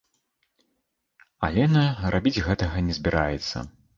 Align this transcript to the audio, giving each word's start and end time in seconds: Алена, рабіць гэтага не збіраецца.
Алена, 1.49 1.83
рабіць 2.15 2.43
гэтага 2.47 2.83
не 2.87 2.97
збіраецца. 3.01 3.57